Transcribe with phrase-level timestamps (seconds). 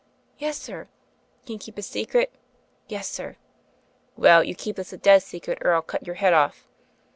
[0.39, 0.87] "Yes, sir."
[1.45, 2.31] "Can you keep a secret?"
[2.87, 3.35] "Yes, sir."
[4.17, 6.67] "Well, you keep this a dead secret, or I'll cut your head off.'